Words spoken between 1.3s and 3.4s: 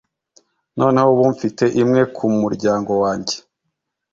mfite imwe ku muryango wanjye